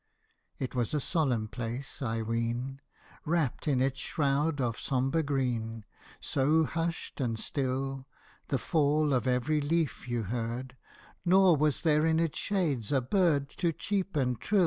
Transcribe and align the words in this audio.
It 0.57 0.73
was 0.73 0.95
a 0.95 0.99
solemn 0.99 1.47
place, 1.47 2.01
I 2.01 2.23
ween, 2.23 2.81
Wrapt 3.23 3.67
in 3.67 3.79
its 3.79 3.99
shroud 3.99 4.59
of 4.59 4.79
sombre 4.79 5.21
green, 5.21 5.85
So 6.19 6.63
hushed 6.63 7.21
and 7.21 7.37
still, 7.37 8.07
The 8.47 8.57
fall 8.57 9.13
of 9.13 9.27
every 9.27 9.61
leaf 9.61 10.07
you 10.07 10.23
heard, 10.23 10.75
Nor 11.23 11.55
was 11.55 11.81
there 11.81 12.03
in 12.07 12.19
its 12.19 12.39
shades 12.39 12.91
a 12.91 12.99
bird 12.99 13.47
To 13.57 13.71
cheep 13.71 14.15
and 14.15 14.39
trill. 14.39 14.59